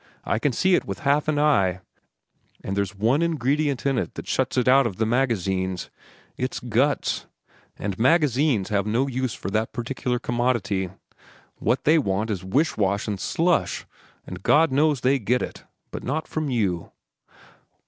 [0.25, 1.81] I can see it with half an eye,
[2.63, 5.91] and there's one ingredient in it that shuts it out of the magazines.
[6.37, 7.27] It's guts,
[7.77, 10.89] and magazines have no use for that particular commodity.
[11.57, 13.85] What they want is wish wash and slush,
[14.25, 16.91] and God knows they get it, but not from you."